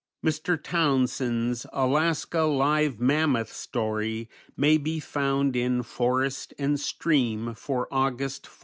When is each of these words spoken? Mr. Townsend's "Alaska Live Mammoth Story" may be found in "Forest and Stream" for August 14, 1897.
Mr. 0.25 0.57
Townsend's 0.59 1.67
"Alaska 1.71 2.39
Live 2.39 2.99
Mammoth 2.99 3.53
Story" 3.53 4.29
may 4.57 4.79
be 4.79 4.99
found 4.99 5.55
in 5.55 5.83
"Forest 5.83 6.55
and 6.57 6.79
Stream" 6.79 7.53
for 7.53 7.87
August 7.91 8.47
14, 8.47 8.49
1897. 8.51 8.59